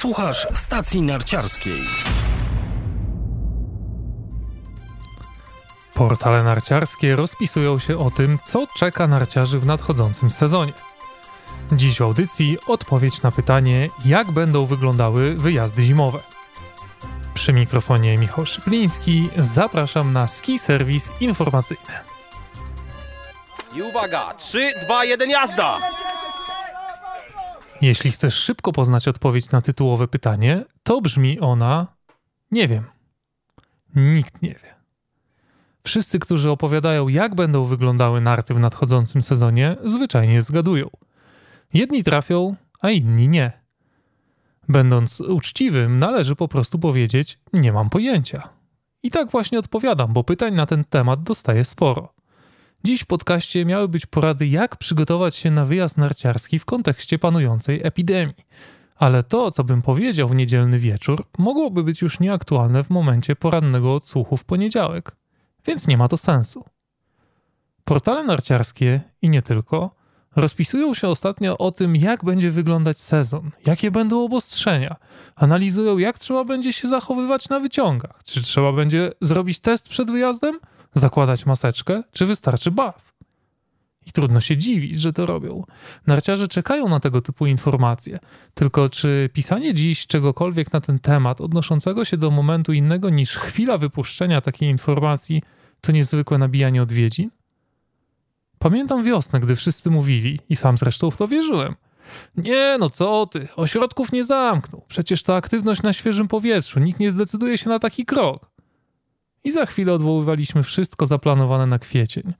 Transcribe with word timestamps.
Słuchasz 0.00 0.46
stacji 0.54 1.02
narciarskiej. 1.02 1.80
Portale 5.94 6.42
narciarskie 6.42 7.16
rozpisują 7.16 7.78
się 7.78 7.98
o 7.98 8.10
tym, 8.10 8.38
co 8.44 8.66
czeka 8.76 9.06
narciarzy 9.06 9.58
w 9.58 9.66
nadchodzącym 9.66 10.30
sezonie. 10.30 10.72
Dziś 11.72 11.98
w 11.98 12.02
audycji 12.02 12.58
odpowiedź 12.66 13.22
na 13.22 13.32
pytanie, 13.32 13.88
jak 14.04 14.30
będą 14.30 14.66
wyglądały 14.66 15.34
wyjazdy 15.34 15.82
zimowe. 15.82 16.18
Przy 17.34 17.52
mikrofonie 17.52 18.18
Michał 18.18 18.46
Szypliński 18.46 19.28
zapraszam 19.38 20.12
na 20.12 20.28
ski 20.28 20.58
serwis 20.58 21.10
informacyjny. 21.20 21.94
I 23.74 23.82
uwaga, 23.82 24.34
3, 24.34 24.72
2, 24.84 25.04
1, 25.04 25.30
jazda! 25.30 25.89
Jeśli 27.80 28.10
chcesz 28.10 28.34
szybko 28.34 28.72
poznać 28.72 29.08
odpowiedź 29.08 29.50
na 29.50 29.62
tytułowe 29.62 30.08
pytanie, 30.08 30.64
to 30.82 31.00
brzmi 31.00 31.40
ona: 31.40 31.86
Nie 32.50 32.68
wiem. 32.68 32.84
Nikt 33.94 34.42
nie 34.42 34.50
wie. 34.50 34.74
Wszyscy, 35.82 36.18
którzy 36.18 36.50
opowiadają, 36.50 37.08
jak 37.08 37.34
będą 37.34 37.64
wyglądały 37.64 38.20
narty 38.20 38.54
w 38.54 38.60
nadchodzącym 38.60 39.22
sezonie, 39.22 39.76
zwyczajnie 39.84 40.42
zgadują. 40.42 40.88
Jedni 41.74 42.04
trafią, 42.04 42.56
a 42.80 42.90
inni 42.90 43.28
nie. 43.28 43.52
Będąc 44.68 45.20
uczciwym, 45.20 45.98
należy 45.98 46.36
po 46.36 46.48
prostu 46.48 46.78
powiedzieć: 46.78 47.38
Nie 47.52 47.72
mam 47.72 47.90
pojęcia. 47.90 48.48
I 49.02 49.10
tak 49.10 49.30
właśnie 49.30 49.58
odpowiadam, 49.58 50.12
bo 50.12 50.24
pytań 50.24 50.54
na 50.54 50.66
ten 50.66 50.84
temat 50.84 51.22
dostaję 51.22 51.64
sporo. 51.64 52.19
Dziś 52.84 53.00
w 53.02 53.06
podcaście 53.06 53.64
miały 53.64 53.88
być 53.88 54.06
porady, 54.06 54.46
jak 54.46 54.76
przygotować 54.76 55.36
się 55.36 55.50
na 55.50 55.64
wyjazd 55.64 55.96
narciarski 55.96 56.58
w 56.58 56.64
kontekście 56.64 57.18
panującej 57.18 57.80
epidemii. 57.84 58.46
Ale 58.96 59.22
to, 59.22 59.50
co 59.50 59.64
bym 59.64 59.82
powiedział 59.82 60.28
w 60.28 60.34
niedzielny 60.34 60.78
wieczór, 60.78 61.24
mogłoby 61.38 61.82
być 61.82 62.02
już 62.02 62.20
nieaktualne 62.20 62.84
w 62.84 62.90
momencie 62.90 63.36
porannego 63.36 63.94
odsłuchu 63.94 64.36
w 64.36 64.44
poniedziałek, 64.44 65.16
więc 65.66 65.86
nie 65.86 65.96
ma 65.96 66.08
to 66.08 66.16
sensu. 66.16 66.64
Portale 67.84 68.24
narciarskie 68.24 69.00
i 69.22 69.30
nie 69.30 69.42
tylko 69.42 70.00
rozpisują 70.36 70.94
się 70.94 71.08
ostatnio 71.08 71.58
o 71.58 71.72
tym, 71.72 71.96
jak 71.96 72.24
będzie 72.24 72.50
wyglądać 72.50 73.00
sezon, 73.00 73.50
jakie 73.66 73.90
będą 73.90 74.24
obostrzenia, 74.24 74.96
analizują, 75.36 75.98
jak 75.98 76.18
trzeba 76.18 76.44
będzie 76.44 76.72
się 76.72 76.88
zachowywać 76.88 77.48
na 77.48 77.60
wyciągach, 77.60 78.20
czy 78.24 78.42
trzeba 78.42 78.72
będzie 78.72 79.12
zrobić 79.20 79.60
test 79.60 79.88
przed 79.88 80.10
wyjazdem, 80.10 80.58
zakładać 80.94 81.46
maseczkę, 81.46 82.02
czy 82.12 82.26
wystarczy 82.26 82.70
baw. 82.70 83.10
I 84.06 84.12
trudno 84.12 84.40
się 84.40 84.56
dziwić, 84.56 85.00
że 85.00 85.12
to 85.12 85.26
robią. 85.26 85.64
Narciarze 86.06 86.48
czekają 86.48 86.88
na 86.88 87.00
tego 87.00 87.22
typu 87.22 87.46
informacje. 87.46 88.18
Tylko 88.54 88.88
czy 88.88 89.30
pisanie 89.32 89.74
dziś 89.74 90.06
czegokolwiek 90.06 90.72
na 90.72 90.80
ten 90.80 90.98
temat, 90.98 91.40
odnoszącego 91.40 92.04
się 92.04 92.16
do 92.16 92.30
momentu 92.30 92.72
innego 92.72 93.10
niż 93.10 93.36
chwila 93.36 93.78
wypuszczenia 93.78 94.40
takiej 94.40 94.68
informacji, 94.68 95.42
to 95.80 95.92
niezwykłe 95.92 96.38
nabijanie 96.38 96.82
odwiedzin? 96.82 97.30
Pamiętam 98.58 99.04
wiosnę, 99.04 99.40
gdy 99.40 99.56
wszyscy 99.56 99.90
mówili, 99.90 100.40
i 100.48 100.56
sam 100.56 100.78
zresztą 100.78 101.10
w 101.10 101.16
to 101.16 101.28
wierzyłem. 101.28 101.74
Nie, 102.36 102.76
no 102.80 102.90
co 102.90 103.26
ty, 103.26 103.48
ośrodków 103.56 104.12
nie 104.12 104.24
zamknął. 104.24 104.84
Przecież 104.88 105.22
to 105.22 105.36
aktywność 105.36 105.82
na 105.82 105.92
świeżym 105.92 106.28
powietrzu, 106.28 106.80
nikt 106.80 107.00
nie 107.00 107.10
zdecyduje 107.10 107.58
się 107.58 107.68
na 107.68 107.78
taki 107.78 108.04
krok. 108.04 108.49
I 109.44 109.50
za 109.50 109.66
chwilę 109.66 109.92
odwoływaliśmy 109.92 110.62
wszystko 110.62 111.06
zaplanowane 111.06 111.66
na 111.66 111.78
kwiecień. 111.78 112.32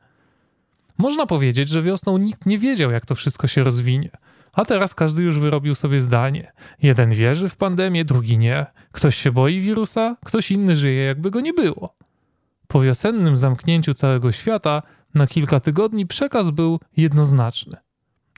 Można 0.98 1.26
powiedzieć, 1.26 1.68
że 1.68 1.82
wiosną 1.82 2.18
nikt 2.18 2.46
nie 2.46 2.58
wiedział, 2.58 2.90
jak 2.90 3.06
to 3.06 3.14
wszystko 3.14 3.46
się 3.46 3.64
rozwinie. 3.64 4.10
A 4.52 4.64
teraz 4.64 4.94
każdy 4.94 5.22
już 5.22 5.38
wyrobił 5.38 5.74
sobie 5.74 6.00
zdanie. 6.00 6.52
Jeden 6.82 7.10
wierzy 7.10 7.48
w 7.48 7.56
pandemię, 7.56 8.04
drugi 8.04 8.38
nie. 8.38 8.66
Ktoś 8.92 9.16
się 9.16 9.32
boi 9.32 9.60
wirusa, 9.60 10.16
ktoś 10.24 10.50
inny 10.50 10.76
żyje, 10.76 11.04
jakby 11.04 11.30
go 11.30 11.40
nie 11.40 11.52
było. 11.52 11.94
Po 12.68 12.80
wiosennym 12.80 13.36
zamknięciu 13.36 13.94
całego 13.94 14.32
świata 14.32 14.82
na 15.14 15.26
kilka 15.26 15.60
tygodni 15.60 16.06
przekaz 16.06 16.50
był 16.50 16.80
jednoznaczny. 16.96 17.76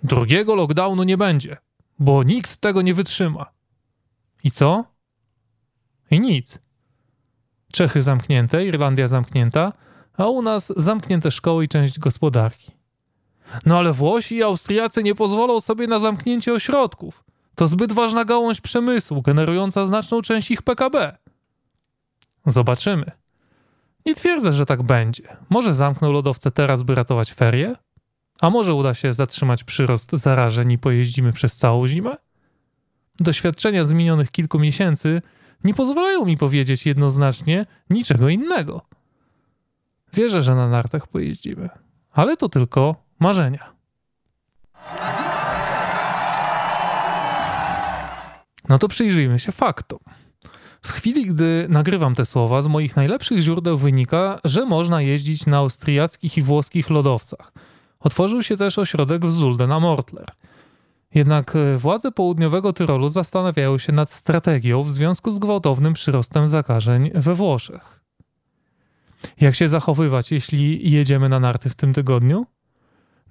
Drugiego 0.02 0.54
lockdownu 0.54 1.02
nie 1.02 1.16
będzie, 1.16 1.56
bo 1.98 2.22
nikt 2.22 2.56
tego 2.56 2.82
nie 2.82 2.94
wytrzyma. 2.94 3.46
I 4.44 4.50
co? 4.50 4.84
I 6.10 6.20
nic. 6.20 6.58
Czechy 7.72 8.02
zamknięte, 8.02 8.66
Irlandia 8.66 9.08
zamknięta, 9.08 9.72
a 10.16 10.26
u 10.26 10.42
nas 10.42 10.72
zamknięte 10.76 11.30
szkoły 11.30 11.64
i 11.64 11.68
część 11.68 11.98
gospodarki. 11.98 12.72
No 13.66 13.78
ale 13.78 13.92
Włosi 13.92 14.34
i 14.34 14.42
Austriacy 14.42 15.02
nie 15.02 15.14
pozwolą 15.14 15.60
sobie 15.60 15.86
na 15.86 15.98
zamknięcie 15.98 16.52
ośrodków. 16.52 17.24
To 17.54 17.68
zbyt 17.68 17.92
ważna 17.92 18.24
gałąź 18.24 18.60
przemysłu, 18.60 19.22
generująca 19.22 19.86
znaczną 19.86 20.22
część 20.22 20.50
ich 20.50 20.62
PKB. 20.62 21.16
Zobaczymy. 22.46 23.04
Nie 24.06 24.14
twierdzę, 24.14 24.52
że 24.52 24.66
tak 24.66 24.82
będzie. 24.82 25.22
Może 25.50 25.74
zamkną 25.74 26.12
lodowce 26.12 26.50
teraz, 26.50 26.82
by 26.82 26.94
ratować 26.94 27.32
ferie? 27.32 27.76
A 28.40 28.50
może 28.50 28.74
uda 28.74 28.94
się 28.94 29.14
zatrzymać 29.14 29.64
przyrost 29.64 30.12
zarażeń 30.12 30.72
i 30.72 30.78
pojeździmy 30.78 31.32
przez 31.32 31.56
całą 31.56 31.86
zimę? 31.86 32.16
Doświadczenia 33.20 33.84
z 33.84 33.92
minionych 33.92 34.30
kilku 34.30 34.58
miesięcy 34.58 35.22
nie 35.64 35.74
pozwalają 35.74 36.24
mi 36.24 36.36
powiedzieć 36.36 36.86
jednoznacznie 36.86 37.66
niczego 37.90 38.28
innego. 38.28 38.80
Wierzę, 40.12 40.42
że 40.42 40.54
na 40.54 40.68
nartach 40.68 41.06
pojeździmy, 41.06 41.68
ale 42.12 42.36
to 42.36 42.48
tylko 42.48 42.96
marzenia. 43.18 43.72
No 48.68 48.78
to 48.78 48.88
przyjrzyjmy 48.88 49.38
się 49.38 49.52
faktom. 49.52 49.98
W 50.82 50.92
chwili, 50.92 51.26
gdy 51.26 51.66
nagrywam 51.68 52.14
te 52.14 52.24
słowa, 52.24 52.62
z 52.62 52.68
moich 52.68 52.96
najlepszych 52.96 53.40
źródeł 53.40 53.78
wynika, 53.78 54.38
że 54.44 54.66
można 54.66 55.02
jeździć 55.02 55.46
na 55.46 55.56
austriackich 55.56 56.36
i 56.36 56.42
włoskich 56.42 56.90
lodowcach. 56.90 57.52
Otworzył 58.00 58.42
się 58.42 58.56
też 58.56 58.78
ośrodek 58.78 59.24
w 59.24 59.32
Zulde 59.32 59.66
na 59.66 59.80
Mortler. 59.80 60.26
Jednak 61.14 61.56
e, 61.56 61.78
władze 61.78 62.12
południowego 62.12 62.72
Tyrolu 62.72 63.08
zastanawiają 63.08 63.78
się 63.78 63.92
nad 63.92 64.12
strategią 64.12 64.82
w 64.82 64.90
związku 64.90 65.30
z 65.30 65.38
gwałtownym 65.38 65.92
przyrostem 65.92 66.48
zakażeń 66.48 67.10
we 67.14 67.34
Włoszech. 67.34 68.00
Jak 69.40 69.54
się 69.54 69.68
zachowywać, 69.68 70.32
jeśli 70.32 70.90
jedziemy 70.90 71.28
na 71.28 71.40
narty 71.40 71.70
w 71.70 71.74
tym 71.74 71.92
tygodniu? 71.92 72.46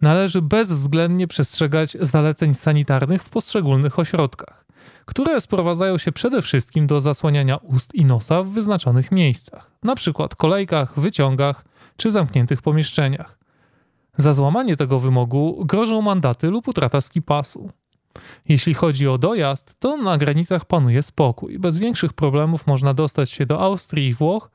Należy 0.02 0.42
bezwzględnie 0.42 1.28
przestrzegać 1.28 1.98
zaleceń 2.02 2.54
sanitarnych 2.54 3.24
w 3.24 3.30
poszczególnych 3.30 4.00
ośrodkach, 4.00 4.66
które 5.06 5.42
sprowadzają 5.42 5.98
się 5.98 6.12
przede 6.12 6.42
wszystkim 6.42 6.88
do 6.88 7.02
zasłaniania 7.02 7.58
ust 7.58 7.96
i 7.96 8.06
nosa 8.06 8.44
w 8.44 8.48
wyznaczonych 8.48 9.12
miejscach, 9.12 9.72
np. 9.84 10.28
kolejkach, 10.38 11.00
wyciągach 11.00 11.66
czy 11.98 12.12
zamkniętych 12.12 12.62
pomieszczeniach. 12.62 13.41
Za 14.22 14.34
złamanie 14.34 14.78
tego 14.78 15.00
wymogu 15.00 15.66
grożą 15.66 16.02
mandaty 16.02 16.48
lub 16.48 16.68
utrata 16.68 17.02
skipasu. 17.02 17.70
Jeśli 18.50 18.74
chodzi 18.74 19.08
o 19.08 19.18
dojazd, 19.18 19.80
to 19.80 19.98
na 19.98 20.18
granicach 20.18 20.66
panuje 20.66 21.04
spokój. 21.04 21.60
Bez 21.60 21.78
większych 21.80 22.14
problemów 22.14 22.68
można 22.68 22.94
dostać 22.94 23.32
się 23.32 23.46
do 23.46 23.60
Austrii 23.62 24.08
i 24.08 24.14
Włoch, 24.14 24.52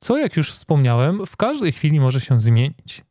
co 0.00 0.18
jak 0.18 0.36
już 0.36 0.52
wspomniałem, 0.52 1.26
w 1.26 1.36
każdej 1.36 1.72
chwili 1.72 2.00
może 2.00 2.20
się 2.20 2.40
zmienić. 2.40 3.04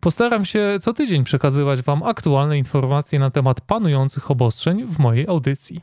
Postaram 0.00 0.44
się 0.44 0.78
co 0.80 0.92
tydzień 0.92 1.24
przekazywać 1.24 1.82
Wam 1.82 2.02
aktualne 2.02 2.58
informacje 2.58 3.18
na 3.18 3.30
temat 3.30 3.60
panujących 3.60 4.30
obostrzeń 4.30 4.84
w 4.84 4.98
mojej 4.98 5.28
audycji. 5.28 5.80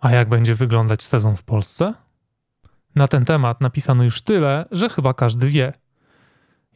A 0.00 0.10
jak 0.10 0.28
będzie 0.28 0.54
wyglądać 0.54 1.02
sezon 1.02 1.36
w 1.36 1.42
Polsce? 1.42 1.94
Na 2.94 3.08
ten 3.08 3.24
temat 3.24 3.60
napisano 3.60 4.04
już 4.04 4.22
tyle, 4.22 4.64
że 4.70 4.88
chyba 4.88 5.14
każdy 5.14 5.46
wie. 5.46 5.72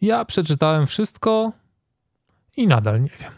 Ja 0.01 0.25
przeczytałem 0.25 0.87
wszystko 0.87 1.53
i 2.57 2.67
nadal 2.67 3.01
nie 3.01 3.11
wiem. 3.21 3.33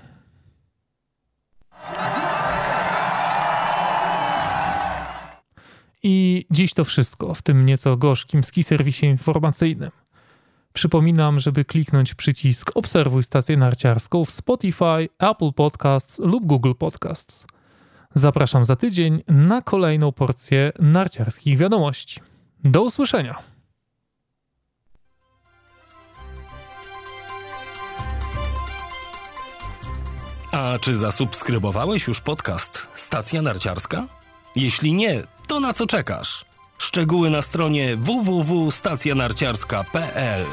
I 6.02 6.46
dziś 6.50 6.74
to 6.74 6.84
wszystko 6.84 7.34
w 7.34 7.42
tym 7.42 7.64
nieco 7.64 7.96
gorzkim 7.96 8.44
ski 8.44 8.62
serwisie 8.62 9.06
informacyjnym. 9.06 9.90
Przypominam, 10.72 11.40
żeby 11.40 11.64
kliknąć 11.64 12.14
przycisk 12.14 12.70
Obserwuj 12.74 13.22
stację 13.22 13.56
narciarską 13.56 14.24
w 14.24 14.30
Spotify, 14.30 15.08
Apple 15.18 15.52
Podcasts 15.52 16.18
lub 16.18 16.46
Google 16.46 16.72
Podcasts. 16.78 17.46
Zapraszam 18.14 18.64
za 18.64 18.76
tydzień 18.76 19.22
na 19.28 19.62
kolejną 19.62 20.12
porcję 20.12 20.72
narciarskich 20.78 21.58
wiadomości. 21.58 22.20
Do 22.64 22.82
usłyszenia. 22.82 23.42
A 30.52 30.78
czy 30.80 30.96
zasubskrybowałeś 30.96 32.08
już 32.08 32.20
podcast 32.20 32.88
Stacja 32.94 33.42
Narciarska? 33.42 34.06
Jeśli 34.56 34.94
nie, 34.94 35.22
to 35.48 35.60
na 35.60 35.72
co 35.72 35.86
czekasz? 35.86 36.44
Szczegóły 36.78 37.30
na 37.30 37.42
stronie 37.42 37.96
www.stacjanarciarska.pl 37.96 40.46